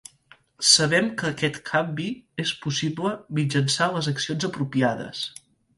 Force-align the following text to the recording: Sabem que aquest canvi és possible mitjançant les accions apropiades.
Sabem 0.69 1.09
que 1.19 1.27
aquest 1.29 1.59
canvi 1.67 2.07
és 2.47 2.55
possible 2.65 3.15
mitjançant 3.41 3.95
les 3.99 4.13
accions 4.15 4.53
apropiades. 4.53 5.25